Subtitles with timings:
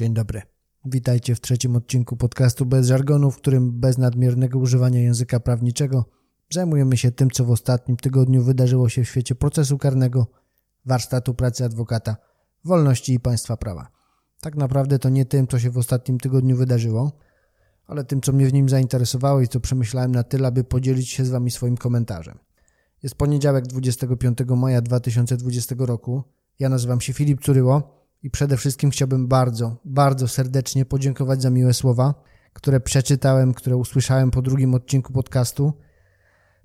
[0.00, 0.42] Dzień dobry.
[0.84, 6.04] Witajcie w trzecim odcinku podcastu Bez Żargonu, w którym bez nadmiernego używania języka prawniczego
[6.50, 10.26] zajmujemy się tym, co w ostatnim tygodniu wydarzyło się w świecie procesu karnego,
[10.84, 12.16] warsztatu pracy adwokata,
[12.64, 13.88] wolności i państwa prawa.
[14.40, 17.12] Tak naprawdę to nie tym, co się w ostatnim tygodniu wydarzyło,
[17.86, 21.24] ale tym, co mnie w nim zainteresowało i co przemyślałem na tyle, aby podzielić się
[21.24, 22.38] z Wami swoim komentarzem.
[23.02, 26.22] Jest poniedziałek 25 maja 2020 roku.
[26.58, 31.74] Ja nazywam się Filip Curyło i przede wszystkim chciałbym bardzo, bardzo serdecznie podziękować za miłe
[31.74, 32.14] słowa,
[32.52, 35.72] które przeczytałem, które usłyszałem po drugim odcinku podcastu,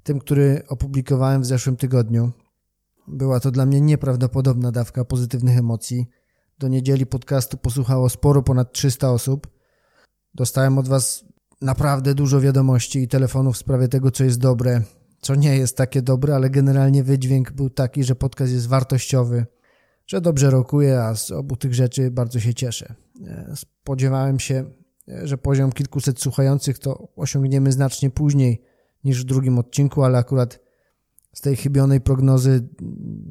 [0.04, 2.32] tym, który opublikowałem w zeszłym tygodniu.
[3.08, 6.08] Była to dla mnie nieprawdopodobna dawka pozytywnych emocji.
[6.60, 9.48] Do niedzieli podcastu posłuchało sporo ponad 300 osób.
[10.34, 11.26] Dostałem od Was
[11.62, 14.82] naprawdę dużo wiadomości i telefonów w sprawie tego, co jest dobre,
[15.22, 19.46] co nie jest takie dobre, ale generalnie wydźwięk był taki, że podcast jest wartościowy,
[20.08, 22.96] że dobrze rokuje, a z obu tych rzeczy bardzo się cieszę.
[23.28, 24.72] E, spodziewałem się,
[25.08, 28.62] że poziom kilkuset słuchających to osiągniemy znacznie później
[29.04, 30.60] niż w drugim odcinku, ale akurat
[31.34, 32.68] z tej chybionej prognozy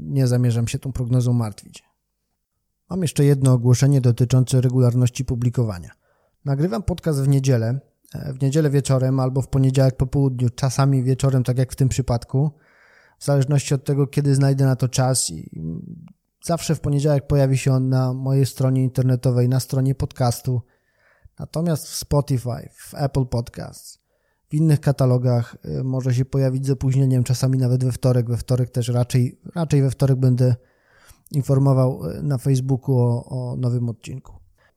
[0.00, 1.82] nie zamierzam się tą prognozą martwić.
[2.90, 5.90] Mam jeszcze jedno ogłoszenie dotyczące regularności publikowania.
[6.44, 7.80] Nagrywam podcast w niedzielę,
[8.14, 11.88] e, w niedzielę wieczorem albo w poniedziałek po południu, czasami wieczorem, tak jak w tym
[11.88, 12.50] przypadku,
[13.18, 15.60] w zależności od tego, kiedy znajdę na to czas i
[16.46, 20.62] Zawsze w poniedziałek pojawi się on na mojej stronie internetowej, na stronie podcastu.
[21.38, 23.98] Natomiast w Spotify, w Apple Podcasts,
[24.48, 28.30] w innych katalogach y, może się pojawić z opóźnieniem, czasami nawet we wtorek.
[28.30, 30.56] We wtorek też raczej, raczej we wtorek będę
[31.30, 34.32] informował y, na Facebooku o, o nowym odcinku.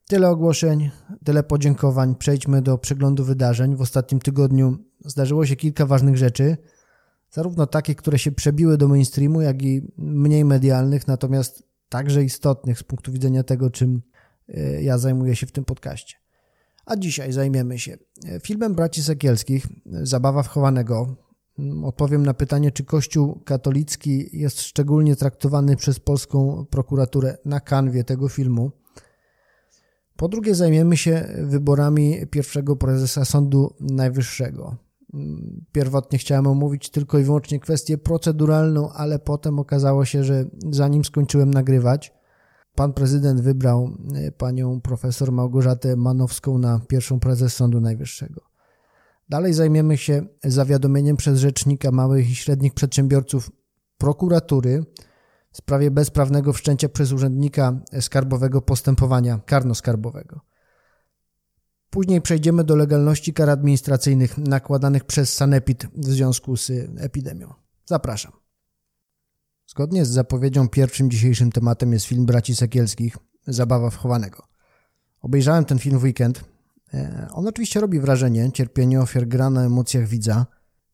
[0.08, 0.90] Tyle ogłoszeń,
[1.26, 2.16] tyle podziękowań.
[2.16, 3.76] Przejdźmy do przeglądu wydarzeń.
[3.76, 6.58] W ostatnim tygodniu zdarzyło się kilka ważnych rzeczy
[7.38, 12.84] zarówno takich, które się przebiły do mainstreamu, jak i mniej medialnych, natomiast także istotnych z
[12.84, 14.02] punktu widzenia tego, czym
[14.50, 16.16] e, ja zajmuję się w tym podcaście.
[16.86, 21.16] A dzisiaj zajmiemy się e, filmem braci Sekielskich, Zabawa wchowanego.
[21.60, 28.04] Mm, odpowiem na pytanie, czy Kościół katolicki jest szczególnie traktowany przez polską prokuraturę na kanwie
[28.04, 28.72] tego filmu.
[30.16, 34.87] Po drugie, zajmiemy się wyborami pierwszego prezesa Sądu Najwyższego.
[35.72, 41.52] Pierwotnie chciałem omówić tylko i wyłącznie kwestię proceduralną, ale potem okazało się, że zanim skończyłem
[41.52, 42.14] nagrywać,
[42.76, 48.42] pan prezydent wybrał e, panią profesor Małgorzatę Manowską na pierwszą prezes Sądu Najwyższego.
[49.30, 53.52] Dalej zajmiemy się zawiadomieniem przez rzecznika małych i średnich przedsiębiorców
[53.98, 54.84] prokuratury
[55.52, 60.40] w sprawie bezprawnego wszczęcia przez urzędnika skarbowego postępowania karno-skarbowego.
[61.90, 67.54] Później przejdziemy do legalności kar administracyjnych nakładanych przez Sanepid w związku z epidemią.
[67.86, 68.32] Zapraszam.
[69.68, 73.18] Zgodnie z zapowiedzią pierwszym dzisiejszym tematem jest film braci Sekielskich
[73.48, 74.44] Zabawa wchowanego.
[75.22, 76.44] Obejrzałem ten film w weekend.
[76.94, 80.46] E, on oczywiście robi wrażenie, cierpienie ofiar gra na emocjach widza.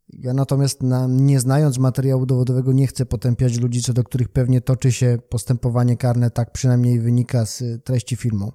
[0.09, 4.61] Ja natomiast na, nie znając materiału dowodowego nie chcę potępiać ludzi, co do których pewnie
[4.61, 8.51] toczy się postępowanie karne, tak przynajmniej wynika z treści filmu.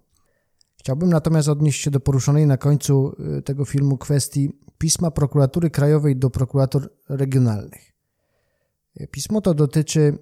[0.88, 6.16] Chciałbym natomiast odnieść się do poruszonej na końcu y, tego filmu kwestii pisma prokuratury krajowej
[6.16, 7.92] do prokurator regionalnych.
[9.00, 10.18] Y, pismo to dotyczy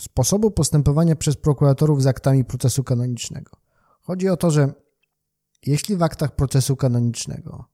[0.00, 3.50] sposobu postępowania przez prokuratorów z aktami procesu kanonicznego.
[4.02, 4.72] Chodzi o to, że
[5.66, 7.64] jeśli w aktach procesu kanonicznego,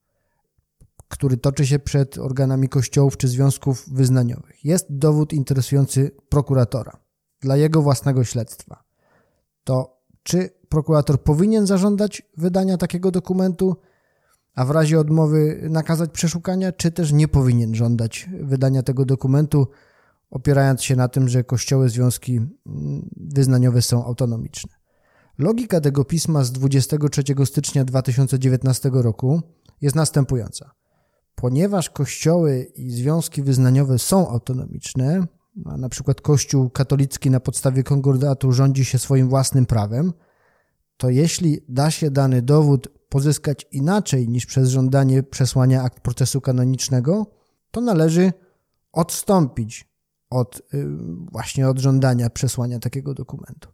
[1.08, 6.96] który toczy się przed organami kościołów czy związków wyznaniowych, jest dowód interesujący prokuratora
[7.40, 8.84] dla jego własnego śledztwa,
[9.64, 13.76] to czy prokurator powinien zażądać wydania takiego dokumentu,
[14.54, 19.66] a w razie odmowy nakazać przeszukania, czy też nie powinien żądać wydania tego dokumentu,
[20.30, 24.72] opierając się na tym, że kościoły, związki mm, wyznaniowe są autonomiczne.
[25.38, 29.42] Logika tego pisma z 23 stycznia 2019 roku
[29.80, 30.70] jest następująca.
[31.34, 35.26] Ponieważ kościoły i związki wyznaniowe są autonomiczne,
[35.64, 40.12] a na przykład Kościół katolicki na podstawie kongordatu rządzi się swoim własnym prawem,
[40.96, 47.26] to jeśli da się dany dowód pozyskać inaczej niż przez żądanie przesłania akt procesu kanonicznego,
[47.70, 48.32] to należy
[48.92, 49.88] odstąpić
[50.30, 50.86] od y,
[51.32, 53.68] właśnie od żądania przesłania takiego dokumentu.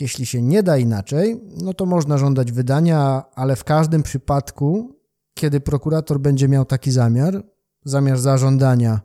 [0.00, 4.98] Jeśli się nie da inaczej, no to można żądać wydania, ale w każdym przypadku,
[5.34, 7.44] kiedy prokurator będzie miał taki zamiar,
[7.84, 9.00] zamiar zażądania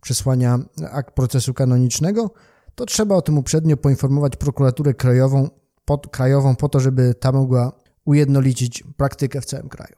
[0.00, 0.58] przesłania
[0.90, 2.30] akt procesu kanonicznego,
[2.74, 5.48] to trzeba o tym uprzednio poinformować prokuraturę krajową
[5.90, 7.72] pod, krajową po to, żeby ta mogła
[8.04, 9.94] ujednolicić praktykę w całym kraju.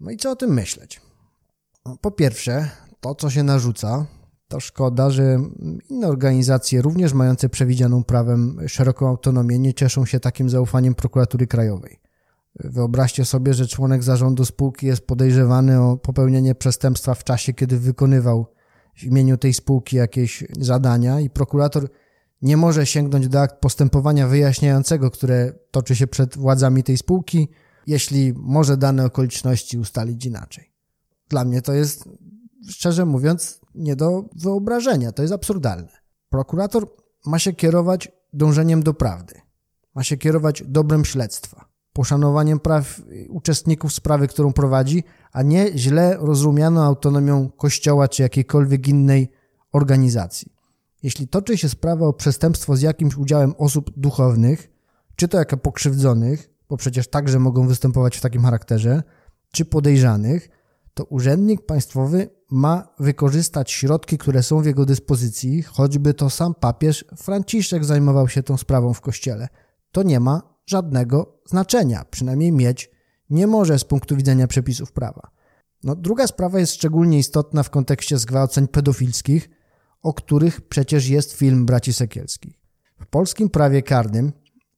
[0.00, 1.00] No i co o tym myśleć?
[1.86, 2.70] No, po pierwsze,
[3.00, 4.06] to co się narzuca,
[4.48, 5.38] to szkoda, że
[5.88, 12.00] inne organizacje, również mające przewidzianą prawem szeroką autonomię, nie cieszą się takim zaufaniem prokuratury krajowej.
[12.54, 18.46] Wyobraźcie sobie, że członek zarządu spółki jest podejrzewany o popełnienie przestępstwa w czasie, kiedy wykonywał
[18.96, 21.88] w imieniu tej spółki jakieś zadania i prokurator
[22.42, 27.48] nie może sięgnąć do akt postępowania wyjaśniającego, które toczy się przed władzami tej spółki,
[27.86, 30.72] jeśli może dane okoliczności ustalić inaczej.
[31.28, 32.08] Dla mnie to jest,
[32.68, 35.12] szczerze mówiąc, nie do wyobrażenia.
[35.12, 35.92] To jest absurdalne.
[36.28, 36.86] Prokurator
[37.26, 39.34] ma się kierować dążeniem do prawdy.
[39.94, 46.82] Ma się kierować dobrem śledztwa, poszanowaniem praw uczestników sprawy, którą prowadzi, a nie źle rozumianą
[46.82, 49.30] autonomią kościoła czy jakiejkolwiek innej
[49.72, 50.52] organizacji.
[51.02, 54.70] Jeśli toczy się sprawa o przestępstwo z jakimś udziałem osób duchownych,
[55.16, 59.02] czy to jako pokrzywdzonych, bo przecież także mogą występować w takim charakterze,
[59.52, 60.48] czy podejrzanych,
[60.94, 67.04] to urzędnik państwowy ma wykorzystać środki, które są w jego dyspozycji, choćby to sam papież
[67.16, 69.48] Franciszek zajmował się tą sprawą w kościele.
[69.92, 72.90] To nie ma żadnego znaczenia, przynajmniej mieć
[73.30, 75.30] nie może z punktu widzenia przepisów prawa.
[75.84, 79.50] No, druga sprawa jest szczególnie istotna w kontekście zgwałceń pedofilskich,
[80.02, 82.60] o których przecież jest film braci Sekielskich.
[83.00, 84.32] W polskim prawie karnym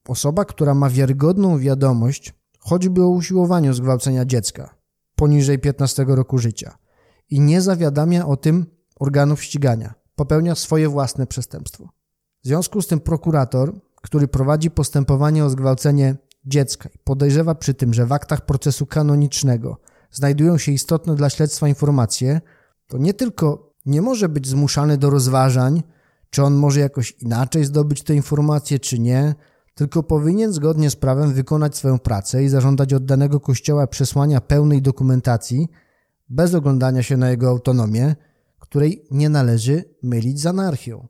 [0.07, 4.75] osoba, która ma wiarygodną wiadomość choćby o usiłowaniu zgwałcenia dziecka
[5.15, 6.77] poniżej 15 roku życia
[7.29, 8.65] i nie zawiadamia o tym
[8.99, 11.89] organów ścigania, popełnia swoje własne przestępstwo.
[12.43, 16.15] W związku z tym prokurator, który prowadzi postępowanie o zgwałcenie
[16.45, 19.77] dziecka i podejrzewa przy tym, że w aktach procesu kanonicznego
[20.11, 22.41] znajdują się istotne dla śledztwa informacje,
[22.87, 25.83] to nie tylko nie może być zmuszany do rozważań,
[26.29, 29.35] czy on może jakoś inaczej zdobyć te informacje, czy nie,
[29.75, 34.81] tylko powinien zgodnie z prawem wykonać swoją pracę i zażądać od danego kościoła przesłania pełnej
[34.81, 35.67] dokumentacji,
[36.29, 38.15] bez oglądania się na jego autonomię,
[38.59, 41.07] której nie należy mylić z anarchią.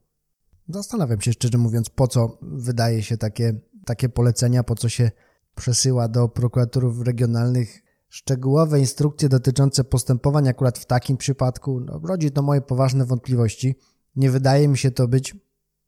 [0.70, 5.12] Zastanawiam się szczerze mówiąc, po co wydaje się takie, takie polecenia, po co się
[5.56, 7.83] przesyła do prokuratorów regionalnych
[8.14, 11.80] szczegółowe instrukcje dotyczące postępowań akurat w takim przypadku.
[11.80, 13.76] No, rodzi to moje poważne wątpliwości.
[14.16, 15.36] Nie wydaje mi się to być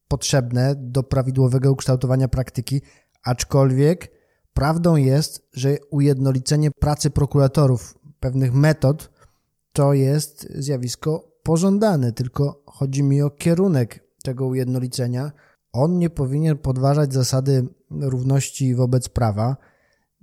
[0.08, 2.82] potrzebne do prawidłowego ukształtowania praktyki,
[3.24, 4.12] aczkolwiek
[4.54, 9.10] prawdą jest, że ujednolicenie pracy prokuratorów, pewnych metod,
[9.74, 15.32] to jest zjawisko pożądane, tylko chodzi mi o kierunek tego ujednolicenia.
[15.74, 19.58] On nie powinien podważać zasady równości wobec prawa.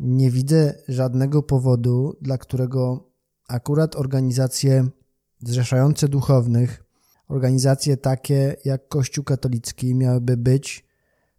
[0.05, 3.11] Nie widzę żadnego powodu, dla którego
[3.49, 4.89] akurat organizacje
[5.39, 6.85] zrzeszające duchownych,
[7.29, 10.85] organizacje takie jak Kościół katolicki miałyby być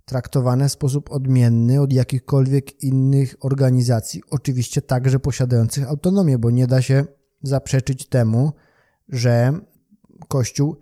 [0.06, 6.82] traktowane w sposób odmienny od jakichkolwiek innych organizacji, oczywiście także posiadających autonomię, bo nie da
[6.82, 7.06] się
[7.42, 8.52] zaprzeczyć temu,
[9.10, 9.54] że
[10.28, 10.76] Kościół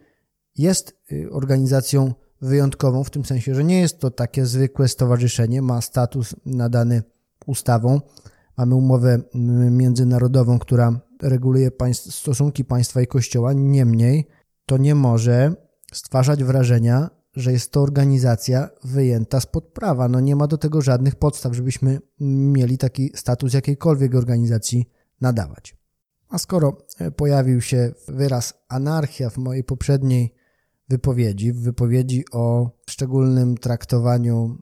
[0.57, 5.81] jest y, organizacją wyjątkową w tym sensie, że nie jest to takie zwykłe stowarzyszenie, ma
[5.81, 7.03] status nadany
[7.45, 7.99] ustawą.
[8.57, 9.21] Mamy umowę
[9.71, 13.53] międzynarodową, która reguluje państw, stosunki państwa i kościoła.
[13.53, 14.27] Niemniej
[14.65, 15.55] to nie może
[15.93, 20.07] stwarzać wrażenia, że jest to organizacja wyjęta spod prawa.
[20.07, 24.89] No nie ma do tego żadnych podstaw, żebyśmy mieli taki status jakiejkolwiek organizacji
[25.21, 25.77] nadawać.
[26.29, 30.33] A skoro e, pojawił się wyraz anarchia w mojej poprzedniej
[30.89, 34.57] wypowiedzi, w wypowiedzi o szczególnym traktowaniu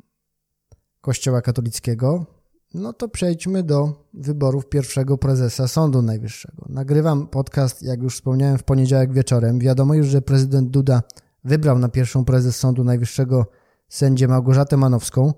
[1.01, 2.25] Kościoła katolickiego,
[2.73, 6.65] no to przejdźmy do wyborów pierwszego prezesa Sądu Najwyższego.
[6.69, 9.59] Nagrywam podcast, jak już wspomniałem, w poniedziałek wieczorem.
[9.59, 11.03] Wiadomo już, że prezydent Duda
[11.43, 13.45] wybrał na pierwszą prezes Sądu Najwyższego
[13.89, 15.33] sędzię Małgorzatę Manowską,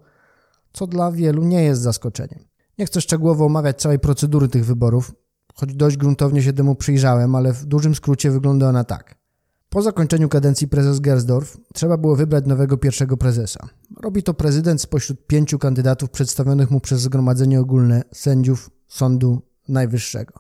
[0.74, 2.40] co dla wielu nie jest zaskoczeniem.
[2.78, 5.12] Nie chcę szczegółowo omawiać całej procedury tych wyborów,
[5.54, 9.21] choć dość gruntownie się temu przyjrzałem, ale w dużym skrócie wygląda ona tak.
[9.74, 13.70] Po zakończeniu kadencji prezes Gersdorf trzeba było wybrać nowego pierwszego prezesa.
[14.02, 20.34] Robi to prezydent spośród pięciu kandydatów przedstawionych mu przez Zgromadzenie Ogólne Sędziów Sądu Najwyższego.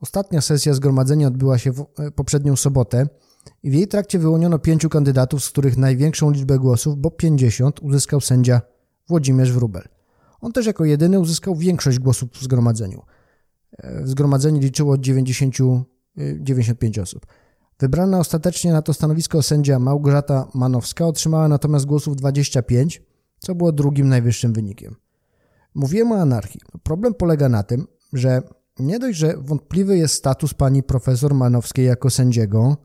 [0.00, 3.08] Ostatnia sesja zgromadzenia odbyła się w e, poprzednią sobotę
[3.62, 8.20] i w jej trakcie wyłoniono pięciu kandydatów, z których największą liczbę głosów, bo 50, uzyskał
[8.20, 8.60] sędzia
[9.08, 9.88] Włodzimierz Wrubel.
[10.40, 13.02] On też jako jedyny uzyskał większość głosów w zgromadzeniu.
[13.78, 15.54] E, w zgromadzeniu liczyło 90,
[16.40, 17.26] 95 e, osób.
[17.80, 23.02] Wybrana ostatecznie na to stanowisko sędzia Małgorzata Manowska otrzymała natomiast głosów 25,
[23.38, 24.96] co było drugim najwyższym wynikiem.
[25.74, 26.60] Mówiłem o anarchii.
[26.82, 28.42] Problem polega na tym, że
[28.78, 32.76] nie dość, że wątpliwy jest status pani profesor Manowskiej jako sędziego,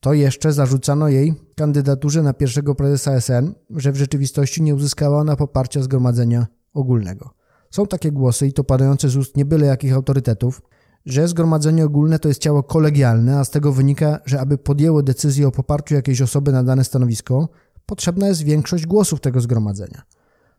[0.00, 5.36] to jeszcze zarzucano jej kandydaturze na pierwszego prezesa SN, że w rzeczywistości nie uzyskała ona
[5.36, 7.34] poparcia Zgromadzenia Ogólnego.
[7.70, 10.62] Są takie głosy i to padające z ust nie byle jakich autorytetów,
[11.06, 15.48] że Zgromadzenie Ogólne to jest ciało kolegialne, a z tego wynika, że aby podjęło decyzję
[15.48, 17.48] o poparciu jakiejś osoby na dane stanowisko,
[17.86, 20.02] potrzebna jest większość głosów tego zgromadzenia.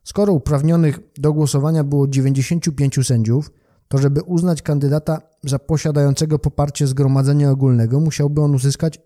[0.04, 3.52] Skoro uprawnionych do głosowania było 95 sędziów,
[3.88, 9.02] to żeby uznać kandydata za posiadającego poparcie Zgromadzenia Ogólnego, musiałby on uzyskać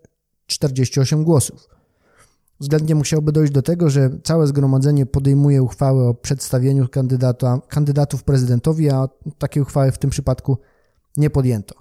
[0.46, 1.68] 48 głosów.
[2.60, 8.90] Względnie musiałby dojść do tego, że całe zgromadzenie podejmuje uchwałę o przedstawieniu kandydata, kandydatów prezydentowi,
[8.90, 10.58] a takiej uchwały w tym przypadku
[11.16, 11.74] nie podjęto.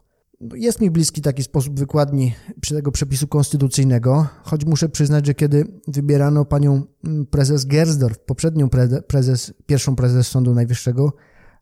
[0.53, 2.35] Jest mi bliski taki sposób wykładni
[2.69, 8.69] tego przepisu konstytucyjnego, choć muszę przyznać, że kiedy wybierano panią mm, prezes Gersdorf, poprzednią
[9.07, 11.13] prezes, pierwszą prezes Sądu Najwyższego,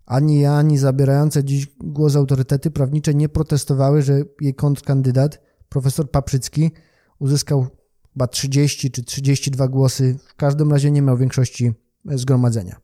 [0.06, 6.72] ani ja, ani zabierające dziś głos autorytety prawnicze nie protestowały, że jej kontrkandydat, profesor Paprzycki,
[7.20, 7.68] uzyskał
[8.14, 10.18] chyba 30 czy 32 głosy.
[10.28, 11.74] W każdym razie nie miał większości
[12.06, 12.76] zgromadzenia.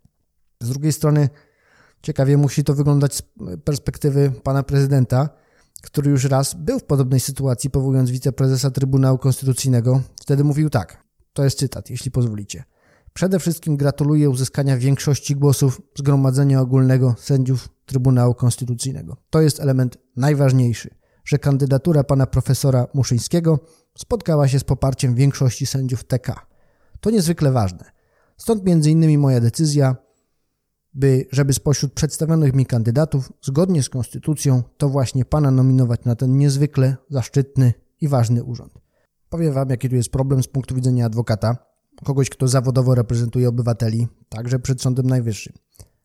[0.61, 1.29] Z drugiej strony,
[2.03, 3.23] ciekawie musi to wyglądać z
[3.63, 5.29] perspektywy pana prezydenta,
[5.81, 10.01] który już raz był w podobnej sytuacji, powołując wiceprezesa Trybunału Konstytucyjnego.
[10.21, 12.63] Wtedy mówił tak, to jest cytat, jeśli pozwolicie.
[13.13, 19.17] Przede wszystkim gratuluję uzyskania większości głosów Zgromadzenia Ogólnego Sędziów Trybunału Konstytucyjnego.
[19.29, 20.89] To jest element najważniejszy,
[21.25, 23.59] że kandydatura pana profesora Muszyńskiego
[23.97, 26.45] spotkała się z poparciem większości sędziów TK.
[26.99, 27.91] To niezwykle ważne.
[28.37, 29.95] Stąd między innymi moja decyzja,
[30.93, 36.37] by, żeby spośród przedstawionych mi kandydatów, zgodnie z konstytucją, to właśnie pana nominować na ten
[36.37, 38.73] niezwykle zaszczytny i ważny urząd.
[39.29, 41.57] Powiem wam, jaki tu jest problem z punktu widzenia adwokata,
[42.03, 45.53] kogoś, kto zawodowo reprezentuje obywateli, także przed Sądem Najwyższym.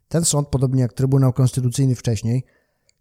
[0.09, 2.45] Ten sąd, podobnie jak Trybunał Konstytucyjny wcześniej,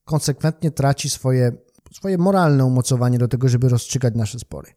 [0.05, 1.51] konsekwentnie traci swoje,
[1.93, 4.71] swoje moralne umocowanie do tego, żeby rozstrzygać nasze spory.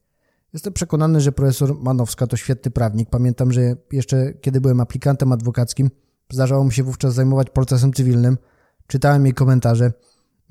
[0.53, 3.11] Jestem przekonany, że profesor Manowska to świetny prawnik.
[3.11, 5.91] Pamiętam, że jeszcze kiedy byłem aplikantem adwokackim,
[6.33, 8.39] zdarzało mi się wówczas zajmować procesem cywilnym.
[8.87, 9.93] Czytałem jej komentarze.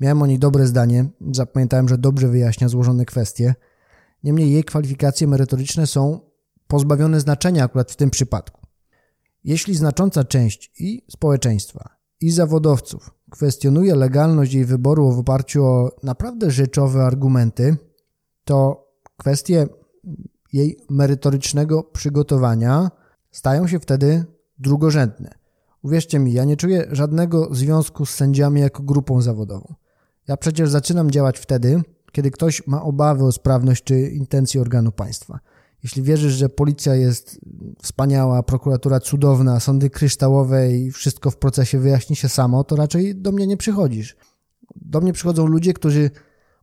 [0.00, 1.08] Miałem o niej dobre zdanie.
[1.32, 3.54] Zapamiętałem, że dobrze wyjaśnia złożone kwestie.
[4.24, 6.20] Niemniej jej kwalifikacje merytoryczne są
[6.66, 8.60] pozbawione znaczenia akurat w tym przypadku.
[9.44, 16.50] Jeśli znacząca część i społeczeństwa, i zawodowców kwestionuje legalność jej wyboru w oparciu o naprawdę
[16.50, 17.76] rzeczowe argumenty,
[18.44, 19.66] to kwestie
[20.52, 22.90] jej merytorycznego przygotowania
[23.30, 24.24] stają się wtedy
[24.58, 25.39] drugorzędne.
[25.82, 29.74] Uwierzcie mi, ja nie czuję żadnego związku z sędziami jako grupą zawodową.
[30.28, 31.82] Ja przecież zaczynam działać wtedy,
[32.12, 35.40] kiedy ktoś ma obawy o sprawność czy intencje organu państwa.
[35.82, 37.40] Jeśli wierzysz, że policja jest
[37.82, 43.32] wspaniała, prokuratura cudowna, sądy kryształowe i wszystko w procesie wyjaśni się samo, to raczej do
[43.32, 44.16] mnie nie przychodzisz.
[44.76, 46.10] Do mnie przychodzą ludzie, którzy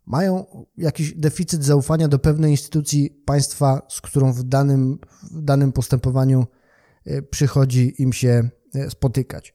[0.05, 0.45] mają
[0.77, 4.99] jakiś deficyt zaufania do pewnej instytucji państwa, z którą w danym,
[5.31, 6.45] w danym postępowaniu
[7.05, 8.49] e, przychodzi im się
[8.89, 9.53] spotykać.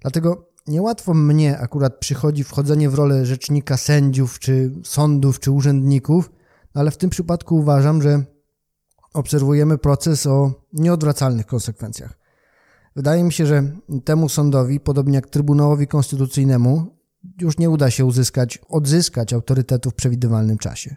[0.00, 6.30] Dlatego niełatwo mnie akurat przychodzi wchodzenie w rolę rzecznika sędziów, czy sądów, czy urzędników,
[6.74, 8.24] ale w tym przypadku uważam, że
[9.14, 12.18] obserwujemy proces o nieodwracalnych konsekwencjach.
[12.96, 13.62] Wydaje mi się, że
[14.04, 17.00] temu sądowi, podobnie jak Trybunałowi Konstytucyjnemu,
[17.40, 20.96] już nie uda się uzyskać, odzyskać autorytetu w przewidywalnym czasie.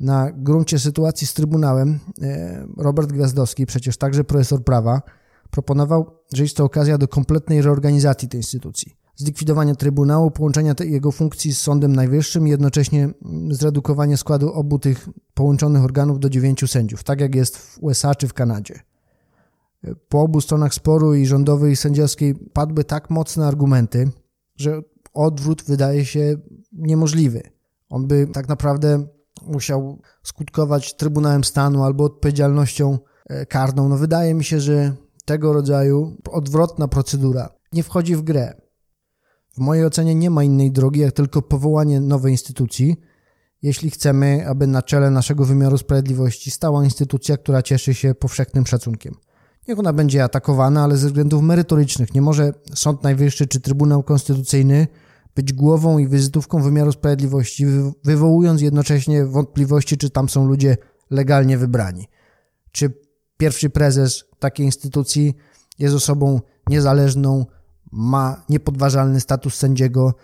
[0.00, 5.02] Na gruncie sytuacji z Trybunałem e, Robert Gwiazdowski, przecież także profesor prawa,
[5.50, 8.96] proponował, że jest to okazja do kompletnej reorganizacji tej instytucji.
[9.16, 13.08] Zlikwidowania Trybunału, połączenia jego funkcji z Sądem Najwyższym i jednocześnie
[13.50, 18.28] zredukowanie składu obu tych połączonych organów do dziewięciu sędziów, tak jak jest w USA czy
[18.28, 18.80] w Kanadzie.
[20.08, 24.10] Po obu stronach sporu i rządowej i sędziowskiej padły tak mocne argumenty,
[24.56, 24.82] że
[25.14, 26.36] odwrót wydaje się
[26.72, 27.42] niemożliwy.
[27.88, 29.06] On by tak naprawdę
[29.46, 33.88] musiał skutkować Trybunałem Stanu albo odpowiedzialnością e, karną.
[33.88, 34.92] No wydaje mi się, że
[35.28, 38.54] tego rodzaju odwrotna procedura nie wchodzi w grę.
[39.54, 42.96] W mojej ocenie nie ma innej drogi, jak tylko powołanie nowej instytucji,
[43.62, 49.14] jeśli chcemy, aby na czele naszego wymiaru sprawiedliwości stała instytucja, która cieszy się powszechnym szacunkiem.
[49.68, 52.14] Niech ona będzie atakowana, ale ze względów merytorycznych.
[52.14, 54.86] Nie może Sąd Najwyższy czy Trybunał Konstytucyjny
[55.34, 57.66] być głową i wizytówką wymiaru sprawiedliwości,
[58.04, 60.76] wywołując jednocześnie wątpliwości, czy tam są ludzie
[61.10, 62.08] legalnie wybrani.
[62.72, 63.07] Czy
[63.38, 65.34] pierwszy prezes takiej instytucji
[65.78, 67.46] jest osobą niezależną,
[67.92, 70.14] ma niepodważalny status sędziego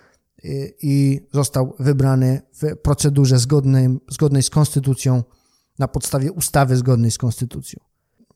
[0.45, 5.23] y, i został wybrany w procedurze zgodnej, zgodnej z konstytucją
[5.79, 7.81] na podstawie ustawy zgodnej z konstytucją.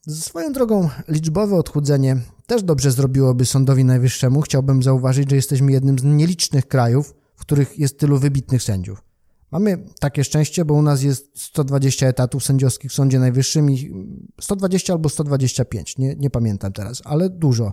[0.09, 2.17] Swoją drogą, liczbowe odchudzenie
[2.47, 4.41] też dobrze zrobiłoby Sądowi Najwyższemu.
[4.41, 9.08] Chciałbym zauważyć, że jesteśmy jednym z nielicznych krajów, w których jest tylu wybitnych sędziów.
[9.51, 13.93] Mamy takie szczęście, bo u nas jest 120 etatów sędziowskich w Sądzie Najwyższym i
[14.41, 17.73] 120 albo 125, nie, nie pamiętam teraz, ale dużo.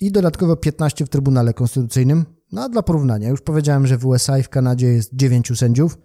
[0.00, 2.24] I dodatkowo 15 w Trybunale Konstytucyjnym.
[2.52, 5.98] No a dla porównania, już powiedziałem, że w USA i w Kanadzie jest 9 sędziów,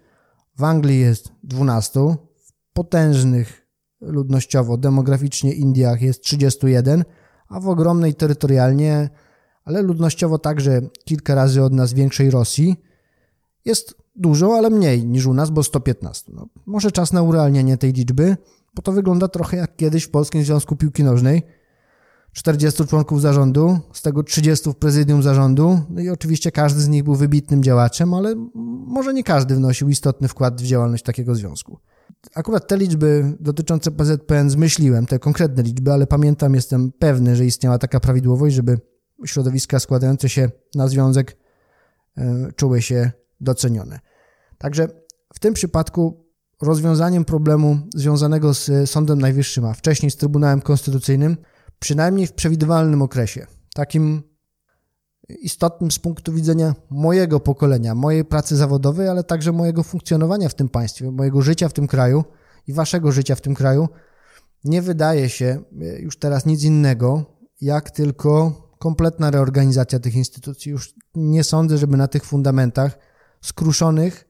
[0.58, 3.66] w Anglii jest 12, w potężnych
[4.00, 7.04] ludnościowo, demograficznie Indiach jest 31,
[7.48, 9.10] a w ogromnej terytorialnie,
[9.64, 12.76] ale ludnościowo także kilka razy od nas większej Rosji
[13.64, 16.32] jest dużo, ale mniej niż u nas, bo 115.
[16.34, 18.36] No, może czas na urealnienie tej liczby,
[18.74, 21.42] bo to wygląda trochę jak kiedyś w Polskim Związku Piłki Nożnej.
[22.32, 27.04] 40 członków zarządu, z tego 30 w prezydium zarządu, no i oczywiście każdy z nich
[27.04, 28.34] był wybitnym działaczem, ale
[28.86, 31.78] może nie każdy wnosił istotny wkład w działalność takiego związku.
[32.34, 37.78] Akurat te liczby dotyczące PZPN zmyśliłem, te konkretne liczby, ale pamiętam, jestem pewny, że istniała
[37.78, 38.78] taka prawidłowość, żeby
[39.26, 41.36] środowiska składające się na związek
[42.16, 43.10] e, czuły się
[43.40, 44.00] docenione.
[44.58, 44.88] Także
[45.34, 46.24] w tym przypadku
[46.62, 51.36] rozwiązaniem problemu związanego z Sądem Najwyższym, a wcześniej z Trybunałem Konstytucyjnym,
[51.78, 54.22] przynajmniej w przewidywalnym okresie, takim
[55.28, 60.68] istotnym z punktu widzenia mojego pokolenia, mojej pracy zawodowej, ale także mojego funkcjonowania w tym
[60.68, 62.24] państwie, mojego życia w tym kraju
[62.66, 63.88] i waszego życia w tym kraju,
[64.64, 65.62] nie wydaje się
[65.98, 67.24] już teraz nic innego,
[67.60, 70.72] jak tylko kompletna reorganizacja tych instytucji.
[70.72, 72.98] Już nie sądzę, żeby na tych fundamentach
[73.40, 74.28] skruszonych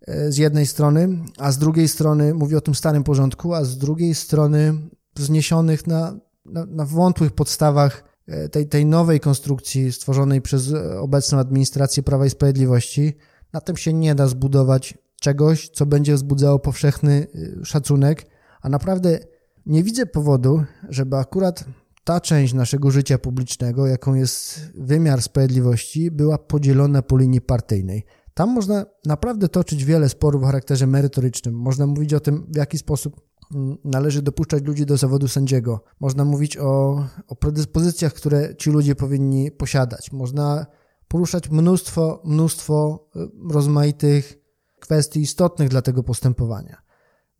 [0.00, 3.78] e, z jednej strony, a z drugiej strony, mówię o tym starym porządku, a z
[3.78, 4.74] drugiej strony
[5.16, 12.02] wzniesionych na, na, na wątłych podstawach e, tej, tej nowej konstrukcji stworzonej przez obecną administrację
[12.02, 13.14] Prawa i Sprawiedliwości,
[13.52, 17.26] na tym się nie da zbudować czegoś, co będzie wzbudzało powszechny
[17.60, 18.26] e, szacunek,
[18.62, 19.18] a naprawdę
[19.66, 21.64] nie widzę powodu, żeby akurat
[22.04, 28.04] ta część naszego życia publicznego, jaką jest wymiar sprawiedliwości, była podzielona po linii partyjnej.
[28.34, 31.54] Tam można naprawdę toczyć wiele sporów o charakterze merytorycznym.
[31.54, 33.20] Można mówić o tym, w jaki sposób
[33.54, 35.84] mm, należy dopuszczać ludzi do zawodu sędziego.
[36.00, 40.12] Można mówić o, o predyspozycjach, które ci ludzie powinni posiadać.
[40.12, 40.66] Można
[41.08, 44.38] poruszać mnóstwo, mnóstwo y, rozmaitych
[44.80, 46.83] kwestii istotnych dla tego postępowania.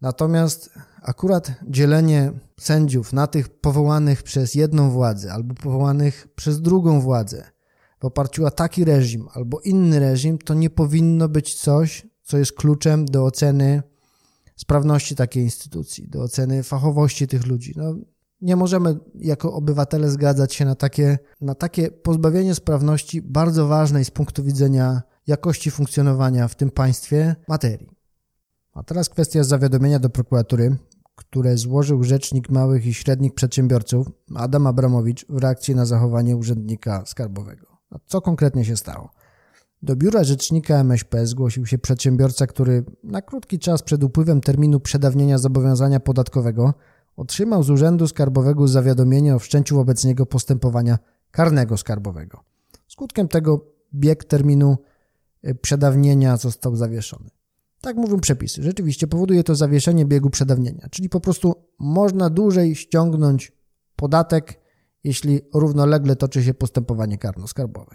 [0.04, 0.70] Natomiast
[1.02, 7.44] akurat dzielenie sędziów na tych powołanych przez jedną władzę albo powołanych przez drugą władzę
[8.00, 12.52] w oparciu o taki reżim albo inny reżim, to nie powinno być coś, co jest
[12.52, 13.82] kluczem do oceny
[14.56, 17.72] sprawności takiej instytucji, do oceny fachowości tych ludzi.
[17.76, 17.94] No,
[18.40, 24.10] nie możemy jako obywatele zgadzać się na takie, na takie pozbawienie sprawności bardzo ważnej z
[24.10, 27.93] punktu widzenia jakości funkcjonowania w tym państwie materii.
[28.74, 30.76] A teraz kwestia zawiadomienia do prokuratury,
[31.14, 37.66] które złożył Rzecznik Małych i Średnich Przedsiębiorców Adam Abramowicz w reakcji na zachowanie urzędnika skarbowego.
[37.90, 39.10] A co konkretnie się stało?
[39.82, 45.38] Do biura rzecznika MŚP zgłosił się przedsiębiorca, który na krótki czas przed upływem terminu przedawnienia
[45.38, 46.74] zobowiązania podatkowego
[47.16, 50.98] otrzymał z Urzędu Skarbowego zawiadomienie o wszczęciu wobec niego postępowania
[51.30, 52.40] karnego skarbowego.
[52.88, 54.76] Skutkiem tego bieg terminu
[55.48, 57.30] y, przedawnienia został zawieszony.
[57.84, 58.62] Tak mówią przepisy.
[58.62, 63.52] Rzeczywiście powoduje to zawieszenie biegu przedawnienia, czyli po prostu można dłużej ściągnąć
[63.96, 64.60] podatek,
[65.04, 67.94] jeśli równolegle toczy się postępowanie karno-skarbowe.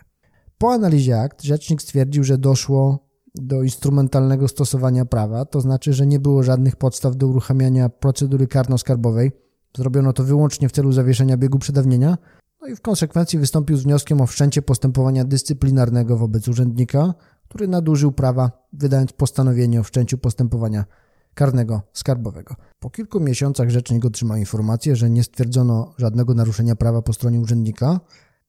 [0.57, 6.19] Po analizie akt rzecznik stwierdził, że doszło do instrumentalnego stosowania prawa, to znaczy, że nie
[6.19, 9.31] było żadnych podstaw do uruchamiania procedury karno-skarbowej.
[9.77, 12.17] Zrobiono to wyłącznie w celu zawieszenia biegu przedawnienia,
[12.61, 17.13] no i w konsekwencji wystąpił z wnioskiem o wszczęcie postępowania dyscyplinarnego wobec urzędnika,
[17.49, 20.85] który nadużył prawa, wydając postanowienie o wszczęciu postępowania
[21.33, 22.55] karnego skarbowego.
[22.79, 27.99] Po kilku miesiącach rzecznik otrzymał informację, że nie stwierdzono żadnego naruszenia prawa po stronie urzędnika.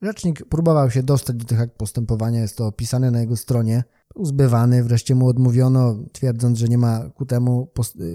[0.03, 3.85] Rzecznik próbował się dostać do tych akt postępowania, jest to opisane na jego stronie.
[4.15, 7.73] Był zbywany, wreszcie mu odmówiono, twierdząc, że nie ma ku temu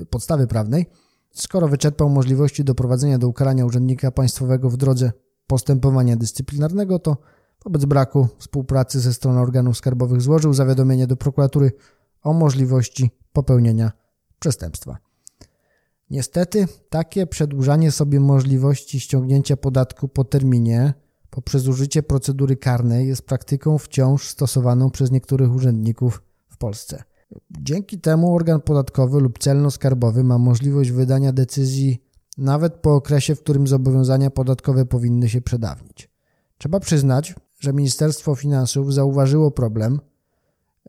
[0.10, 0.86] podstawy prawnej.
[1.32, 5.12] Skoro wyczerpał możliwości doprowadzenia do ukarania urzędnika państwowego w drodze
[5.48, 7.18] postępowania dyscyplinarnego, to
[7.66, 11.72] Wobec braku współpracy ze stroną organów skarbowych złożył zawiadomienie do prokuratury
[12.24, 13.92] o możliwości popełnienia
[14.40, 14.98] przestępstwa.
[16.10, 20.94] Niestety, takie przedłużanie sobie możliwości ściągnięcia podatku po terminie
[21.30, 27.04] poprzez użycie procedury karnej jest praktyką wciąż stosowaną przez niektórych urzędników w Polsce.
[27.62, 32.04] Dzięki temu organ podatkowy lub celno-skarbowy ma możliwość wydania decyzji
[32.38, 36.10] nawet po okresie, w którym zobowiązania podatkowe powinny się przedawnić.
[36.58, 40.00] Trzeba przyznać, że Ministerstwo Finansów zauważyło problem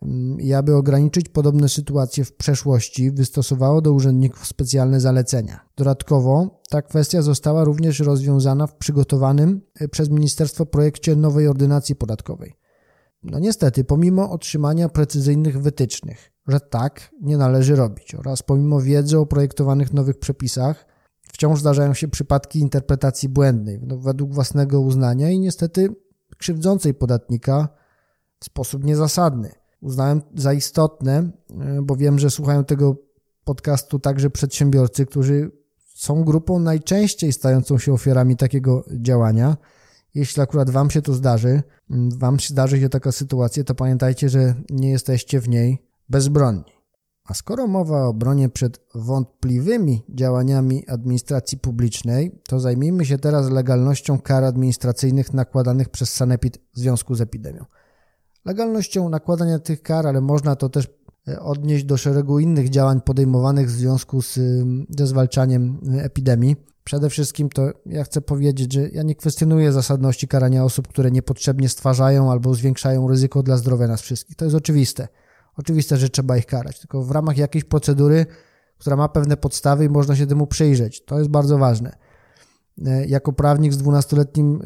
[0.03, 5.61] mm, i aby ograniczyć podobne sytuacje w przeszłości, wystosowało do urzędników specjalne zalecenia.
[5.77, 12.57] Dodatkowo ta kwestia została również rozwiązana w przygotowanym e, przez ministerstwo projekcie nowej ordynacji podatkowej.
[13.23, 19.27] No niestety, pomimo otrzymania precyzyjnych wytycznych, że tak nie należy robić oraz pomimo wiedzy o
[19.27, 20.87] projektowanych nowych przepisach,
[21.23, 25.89] wciąż zdarzają się przypadki interpretacji błędnej no, według własnego uznania i niestety
[26.39, 27.69] krzywdzącej podatnika
[28.41, 29.53] w sposób niezasadny.
[29.81, 32.97] Uznałem za istotne, e, bo wiem, że słuchają tego
[33.45, 35.51] podcastu także przedsiębiorcy, którzy
[35.95, 39.57] są grupą najczęściej stającą się ofiarami takiego działania.
[40.15, 41.63] Jeśli akurat Wam się to zdarzy,
[42.19, 46.76] Wam się zdarzy się taka sytuacja, to pamiętajcie, że nie jesteście w niej bezbronni.
[47.27, 54.19] A skoro mowa o obronie przed wątpliwymi działaniami administracji publicznej, to zajmijmy się teraz legalnością
[54.19, 57.65] kar administracyjnych nakładanych przez Sanepid w związku z epidemią.
[58.45, 60.89] Legalnością nakładania tych kar, ale można to też
[61.29, 64.39] e, odnieść do szeregu innych działań podejmowanych w związku z,
[64.99, 66.57] ze zwalczaniem e, epidemii.
[66.85, 71.69] Przede wszystkim to ja chcę powiedzieć, że ja nie kwestionuję zasadności karania osób, które niepotrzebnie
[71.69, 74.37] stwarzają albo zwiększają ryzyko dla zdrowia nas wszystkich.
[74.37, 75.09] To jest oczywiste.
[75.57, 78.27] Oczywiste, że trzeba ich karać, tylko w ramach jakiejś procedury,
[78.79, 81.05] która ma pewne podstawy i można się temu przyjrzeć.
[81.05, 81.97] To jest bardzo ważne.
[82.87, 84.59] E, jako prawnik z 12-letnim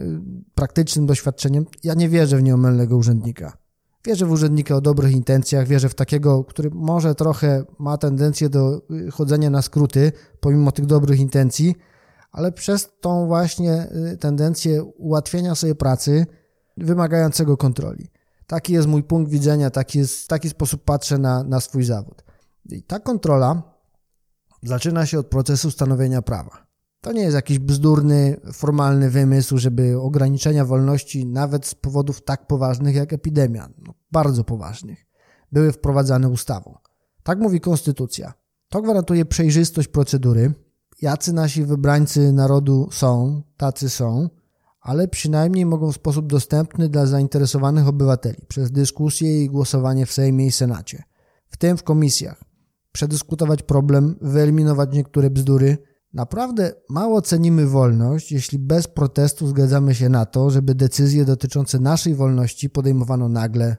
[0.55, 3.57] praktycznym doświadczeniem, ja nie wierzę w nieomylnego urzędnika.
[4.05, 8.83] Wierzę w urzędnika o dobrych intencjach, wierzę w takiego, który może trochę ma tendencję do
[8.91, 11.75] y, chodzenia na skróty, pomimo tych dobrych intencji,
[12.33, 13.89] ale przez tą właśnie
[14.21, 16.27] tendencję ułatwienia sobie pracy
[16.77, 18.11] wymagającego kontroli.
[18.51, 22.25] Taki jest mój punkt widzenia, taki, jest, taki sposób patrzę na, na swój zawód.
[22.71, 23.63] I ta kontrola
[24.63, 26.67] zaczyna się od procesu stanowienia prawa.
[27.01, 32.95] To nie jest jakiś bzdurny, formalny wymysł, żeby ograniczenia wolności, nawet z powodów tak poważnych
[32.95, 35.07] jak epidemia, no, bardzo poważnych,
[35.53, 36.79] były wprowadzane ustawą.
[37.23, 38.33] Tak mówi Konstytucja.
[38.69, 40.55] To gwarantuje przejrzystość procedury.
[41.03, 44.29] Jacy nasi wybrańcy narodu są, tacy są,
[44.81, 50.47] ale przynajmniej mogą w sposób dostępny dla zainteresowanych obywateli przez dyskusję i głosowanie w Sejmie
[50.47, 51.03] i Senacie,
[51.49, 52.45] w tym w komisjach,
[52.93, 55.79] przedyskutować problem, wyeliminować niektóre bzdury,
[56.13, 62.15] Naprawdę mało cenimy wolność, jeśli bez protestu zgadzamy się na to, żeby decyzje dotyczące naszej
[62.15, 63.77] wolności podejmowano nagle,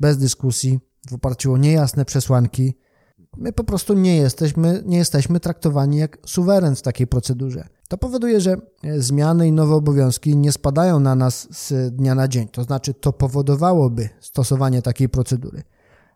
[0.00, 2.78] bez dyskusji, w oparciu o niejasne przesłanki.
[3.36, 7.68] My po prostu nie jesteśmy, nie jesteśmy traktowani jak suweren w takiej procedurze.
[7.92, 8.56] To powoduje, że
[8.98, 12.48] zmiany i nowe obowiązki nie spadają na nas z dnia na dzień.
[12.48, 15.62] To znaczy, to powodowałoby stosowanie takiej procedury.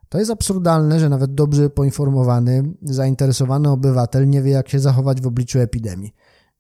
[0.09, 5.27] To jest absurdalne, że nawet dobrze poinformowany, zainteresowany obywatel nie wie, jak się zachować w
[5.27, 6.15] obliczu epidemii.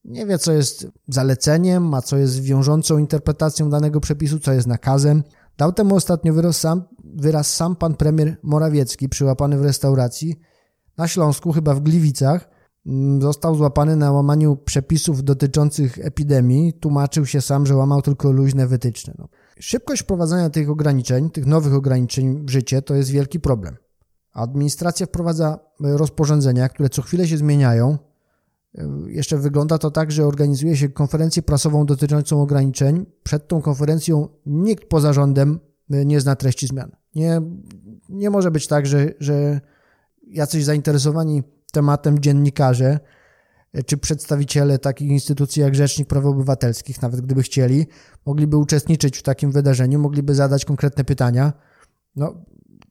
[0.04, 5.22] Nie wie, co jest zaleceniem, a co jest wiążącą interpretacją danego przepisu, co jest nakazem.
[5.58, 10.40] Dał temu ostatnio wyraz sam, wyraz sam pan premier Morawiecki, przyłapany w restauracji
[10.98, 12.55] na Śląsku, chyba w Gliwicach.
[12.86, 16.72] Mm, został złapany na łamaniu przepisów dotyczących epidemii.
[16.72, 19.14] Tłumaczył się sam, że łamał tylko luźne wytyczne.
[19.18, 19.28] No.
[19.60, 23.76] Szybkość wprowadzania tych ograniczeń, tych nowych ograniczeń w życie to jest wielki problem.
[24.32, 27.98] Administracja wprowadza e, rozporządzenia, które co chwilę się zmieniają.
[28.74, 33.06] E, jeszcze wygląda to tak, że organizuje się konferencję prasową dotyczącą ograniczeń.
[33.22, 36.90] Przed tą konferencją nikt poza rządem e, nie zna treści zmian.
[37.14, 37.40] Nie,
[38.08, 39.60] nie może być tak, że, że
[40.26, 43.00] jacyś zainteresowani tematem dziennikarze
[43.86, 47.86] czy przedstawiciele takich instytucji jak Rzecznik Praw Obywatelskich, nawet gdyby chcieli,
[48.26, 51.52] mogliby uczestniczyć w takim wydarzeniu, mogliby zadać konkretne pytania.
[52.16, 52.34] No,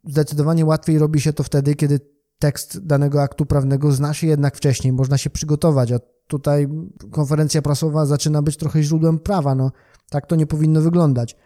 [0.07, 1.99] zdecydowanie łatwiej robi się to wtedy, kiedy
[2.39, 6.67] tekst danego aktu prawnego zna się jednak wcześniej, można się przygotować, a tutaj
[7.11, 9.55] konferencja prasowa zaczyna być trochę źródłem prawa.
[9.55, 9.71] No,
[10.09, 11.37] tak to nie powinno wyglądać.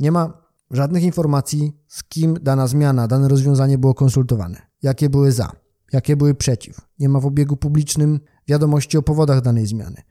[0.00, 5.52] Nie ma żadnych informacji, z kim dana zmiana, dane rozwiązanie było konsultowane, jakie były za,
[5.92, 6.80] jakie były przeciw.
[6.98, 10.02] Nie ma w obiegu publicznym wiadomości o powodach danej zmiany.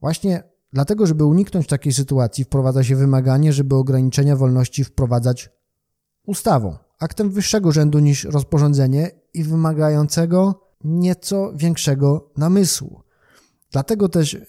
[0.00, 5.50] Właśnie dlatego, żeby uniknąć takiej sytuacji, wprowadza się wymaganie, żeby ograniczenia wolności wprowadzać
[6.26, 13.00] ustawą, aktem wyższego rzędu niż rozporządzenie i wymagającego nieco większego namysłu.
[13.72, 14.44] Dlatego też yy,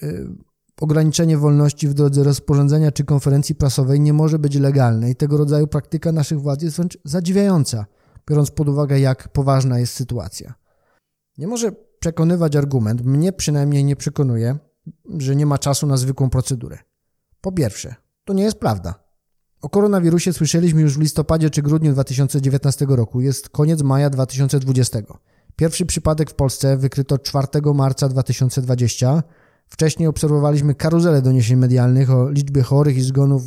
[0.80, 5.66] ograniczenie wolności w drodze rozporządzenia czy konferencji prasowej nie może być legalne i tego rodzaju
[5.66, 7.86] praktyka naszych władz jest wręcz zadziwiająca,
[8.30, 10.61] biorąc pod uwagę, jak poważna jest sytuacja.
[11.42, 14.58] Nie może przekonywać argument, mnie przynajmniej nie przekonuje,
[15.18, 16.78] że nie ma czasu na zwykłą procedurę.
[17.40, 18.94] Po pierwsze, to nie jest prawda.
[19.62, 23.20] O koronawirusie słyszeliśmy już w listopadzie czy grudniu 2019 roku.
[23.20, 24.98] Jest koniec maja 2020.
[25.56, 29.22] Pierwszy przypadek w Polsce wykryto 4 marca 2020.
[29.68, 33.42] Wcześniej obserwowaliśmy karuzelę doniesień medialnych o liczbie chorych i zgonów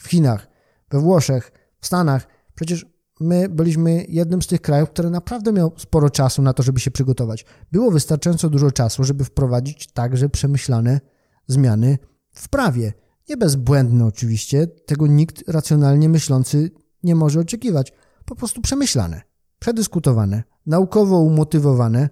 [0.00, 0.48] w Chinach,
[0.90, 2.26] we Włoszech, w Stanach.
[2.54, 2.86] Przecież
[3.20, 6.90] my byliśmy jednym z tych krajów, który naprawdę miał sporo czasu na to, żeby się
[6.90, 7.44] przygotować.
[7.72, 11.00] Było wystarczająco dużo czasu, żeby wprowadzić także przemyślane
[11.46, 11.98] zmiany
[12.30, 12.92] w prawie.
[13.28, 16.70] Nie bezbłędne oczywiście, tego nikt racjonalnie myślący
[17.02, 17.92] nie może oczekiwać.
[18.24, 19.22] Po prostu przemyślane,
[19.58, 22.08] przedyskutowane, naukowo umotywowane,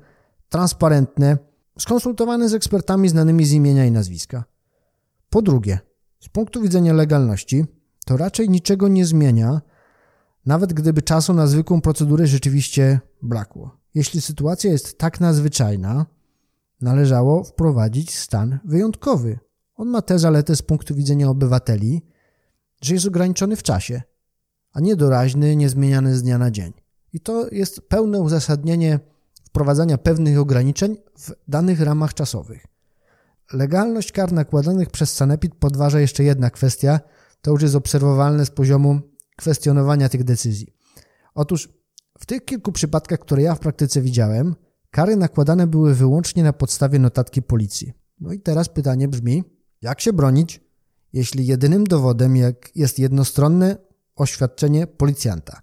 [0.49, 1.39] transparentne,
[1.79, 4.45] skonsultowane z ekspertami znanymi z imienia i nazwiska.
[5.31, 5.79] Po drugie,
[6.21, 7.65] z punktu widzenia legalności,
[8.05, 9.61] to raczej niczego nie zmienia,
[10.49, 13.77] nawet gdyby czasu na zwykłą procedurę rzeczywiście brakło.
[13.95, 16.07] Jeśli sytuacja jest tak nadzwyczajna,
[16.81, 19.39] należało wprowadzić stan wyjątkowy.
[19.77, 22.03] On ma tę zaletę z punktu widzenia obywateli,
[22.81, 24.03] że jest ograniczony w czasie,
[24.73, 26.73] a nie doraźny, niezmieniany z dnia na dzień.
[27.13, 29.01] I to jest pełne uzasadnienie
[29.45, 32.67] wprowadzania pewnych ograniczeń w danych ramach czasowych.
[33.53, 37.01] Legalność kar nakładanych przez Sanepid podważa jeszcze jedna kwestia,
[37.43, 39.01] to już jest obserwowalne z poziomu
[39.39, 40.75] kwestionowania tych decyzji.
[41.35, 41.69] Otóż
[42.19, 44.55] w tych kilku przypadkach, które ja w praktyce widziałem,
[44.91, 47.93] kary nakładane były wyłącznie na podstawie notatki policji.
[48.21, 49.45] No i teraz pytanie brzmi,
[49.83, 50.61] jak się bronić,
[51.13, 53.77] jeśli jedynym dowodem jak jest jednostronne
[54.17, 55.61] oświadczenie policjanta?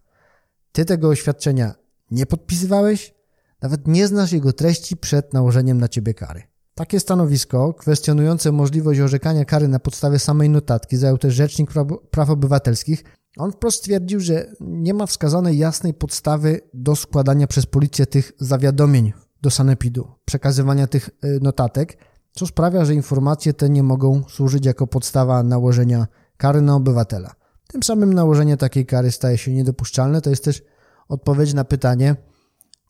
[0.72, 1.76] Ty tego oświadczenia
[2.12, 3.14] nie podpisywałeś,
[3.62, 6.44] nawet nie znasz jego treści przed nałożeniem na ciebie kary.
[6.76, 11.70] Takie stanowisko, kwestionujące możliwość orzekania kary na podstawie samej notatki, zajął też Rzecznik
[12.12, 13.04] Praw Obywatelskich.
[13.38, 19.14] On wprost stwierdził, że nie ma wskazanej jasnej podstawy do składania przez policję tych zawiadomień
[19.42, 21.98] do sanepidu, przekazywania tych y, notatek,
[22.32, 27.36] co sprawia, że informacje te nie mogą służyć jako podstawa nałożenia kary na obywatela.
[27.68, 30.22] Tym samym nałożenie takiej kary staje się niedopuszczalne.
[30.22, 30.64] To jest też
[31.08, 32.16] odpowiedź na pytanie,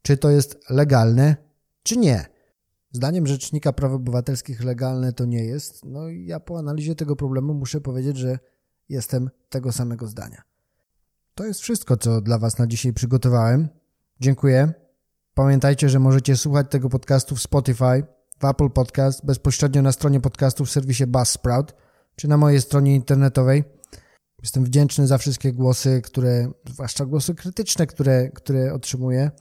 [0.01, 1.35] czy to jest legalne,
[1.83, 2.25] czy nie.
[2.91, 5.85] Zdaniem Rzecznika Praw Obywatelskich legalne to nie jest.
[5.85, 8.39] No i ja po analizie tego problemu muszę powiedzieć, że
[8.89, 10.41] jestem tego samego zdania.
[11.35, 13.67] To jest wszystko, co dla Was na dzisiaj przygotowałem.
[14.19, 14.73] Dziękuję.
[15.33, 18.03] Pamiętajcie, że możecie słuchać tego podcastu w Spotify,
[18.39, 21.75] w Apple Podcast, bezpośrednio na stronie podcastu w serwisie Buzzsprout,
[22.15, 23.63] czy na mojej stronie internetowej.
[24.41, 29.31] Jestem wdzięczny za wszystkie głosy, które, zwłaszcza głosy krytyczne, które, które otrzymuję.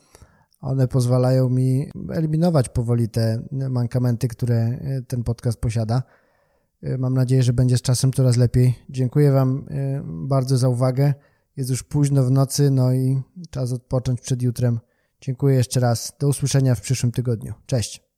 [0.60, 4.78] One pozwalają mi eliminować powoli te mankamenty, które
[5.08, 6.02] ten podcast posiada.
[6.98, 8.74] Mam nadzieję, że będzie z czasem coraz lepiej.
[8.90, 11.14] Dziękuję Wam e, bardzo za uwagę.
[11.56, 14.80] Jest już późno w nocy, no i czas odpocząć przed jutrem.
[15.20, 16.12] Dziękuję jeszcze raz.
[16.20, 17.52] Do usłyszenia w przyszłym tygodniu.
[17.66, 18.13] Cześć.